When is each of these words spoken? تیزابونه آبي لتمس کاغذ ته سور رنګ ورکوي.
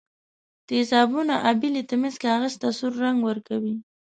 تیزابونه 0.67 1.35
آبي 1.49 1.69
لتمس 1.75 2.15
کاغذ 2.23 2.53
ته 2.61 2.67
سور 2.77 2.93
رنګ 3.03 3.17
ورکوي. 3.27 3.75